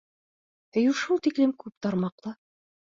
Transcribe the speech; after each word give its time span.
Һөйөү 0.79 0.97
шул 1.03 1.23
тиклем 1.29 1.55
күп 1.63 1.79
тармаҡлы. 1.87 2.39